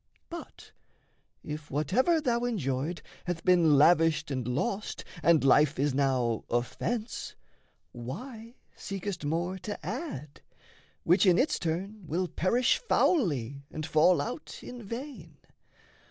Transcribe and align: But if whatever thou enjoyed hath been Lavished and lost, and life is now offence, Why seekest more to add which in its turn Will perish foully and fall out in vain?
But 0.31 0.71
if 1.43 1.69
whatever 1.69 2.19
thou 2.19 2.43
enjoyed 2.43 3.03
hath 3.25 3.45
been 3.45 3.77
Lavished 3.77 4.31
and 4.31 4.47
lost, 4.47 5.05
and 5.21 5.43
life 5.43 5.77
is 5.77 5.93
now 5.93 6.43
offence, 6.49 7.35
Why 7.91 8.55
seekest 8.75 9.23
more 9.25 9.59
to 9.59 9.85
add 9.85 10.41
which 11.03 11.27
in 11.27 11.37
its 11.37 11.59
turn 11.59 12.07
Will 12.07 12.27
perish 12.27 12.79
foully 12.79 13.61
and 13.69 13.85
fall 13.85 14.19
out 14.21 14.61
in 14.63 14.81
vain? 14.81 15.37